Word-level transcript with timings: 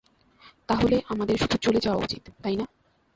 তাহলে, 0.67 1.01
আমাদের 1.09 1.37
শুধু 1.37 1.57
চলে 1.57 1.79
যাওয়া 1.79 2.03
উচিত, 2.03 2.23
তাই 2.43 2.55
না? 2.55 2.65